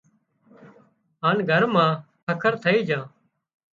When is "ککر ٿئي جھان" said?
2.25-3.03